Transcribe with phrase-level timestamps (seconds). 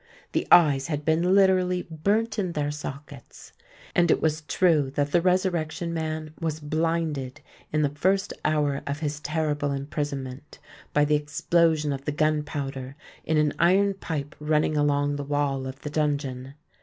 [0.31, 3.53] The eyes had been literally burnt in their sockets;
[3.93, 7.39] and it was true that the Resurrection Man was blinded,
[7.71, 10.57] in the first hour of his terrible imprisonment,
[10.91, 12.95] by the explosion of the gunpowder
[13.25, 16.55] in an iron pipe running along the wall of the dungeon!